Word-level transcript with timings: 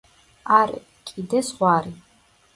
არე, 0.59 0.79
კიდე 1.11 1.43
ზღვარი. 1.51 1.95